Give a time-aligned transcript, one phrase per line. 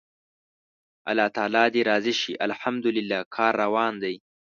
[1.09, 4.15] الله تعالی دې راضي شي، الحمدلله کار روان دی.